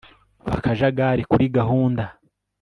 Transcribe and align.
akajagari 0.55 1.23
kuri 1.31 1.45
gahunda 1.57 2.03